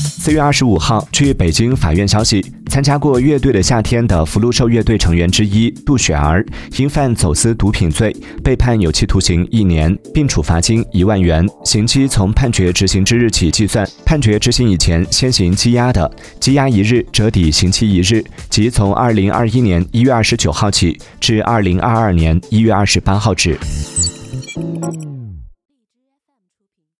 [0.00, 6.44] 四月二十五号据北京法院消息参加过乐队的夏天的福禄寿乐队成员之一杜雪儿
[6.78, 11.46] 因犯走私毒品罪被判有期徒刑一年并处罚金一万元。
[11.64, 16.10] 刑期从判决执行之日起计算判决执行以前先行羁押的
[16.40, 23.58] 羁押一日折抵刑期一日即从二零二一年一月二十九号起至二零二二年一月二十八号止